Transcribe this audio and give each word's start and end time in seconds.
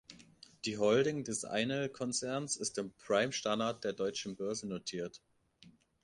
Die 0.65 0.79
Holding 0.79 1.23
des 1.25 1.45
Einhell-Konzerns 1.45 2.57
ist 2.57 2.79
im 2.79 2.91
Prime 3.05 3.31
Standard 3.31 3.83
der 3.83 3.93
Deutschen 3.93 4.35
Börse 4.35 4.67
notiert. 4.67 5.21